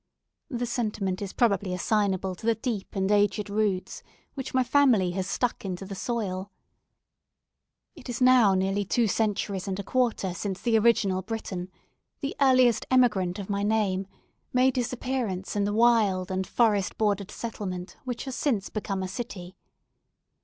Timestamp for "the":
0.49-0.65, 2.47-2.55, 5.85-5.93, 10.59-10.75, 12.19-12.35, 15.65-15.71